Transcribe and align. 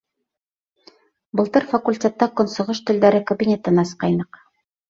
Былтыр 1.39 1.69
факультетта 1.75 2.31
Көнсығыш 2.41 2.81
телдәре 2.91 3.23
кабинетын 3.33 3.87
асҡайныҡ. 3.87 4.43